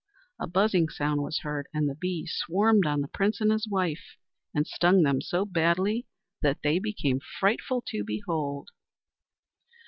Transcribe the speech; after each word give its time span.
A 0.39 0.47
buzzing 0.47 0.89
sound 0.89 1.21
was 1.21 1.41
heard, 1.41 1.67
and 1.75 1.83
then 1.83 1.89
the 1.93 1.99
Bees 1.99 2.33
swarmed 2.35 2.87
on 2.87 3.01
the 3.01 3.07
Prince 3.07 3.39
and 3.39 3.51
his 3.51 3.67
wife, 3.67 4.17
and 4.51 4.65
stung 4.65 5.03
them 5.03 5.21
so 5.21 5.45
badly 5.45 6.07
that 6.41 6.63
they 6.63 6.79
became 6.79 7.19
frightful 7.39 7.83
to 7.89 8.03
behold. 8.03 8.69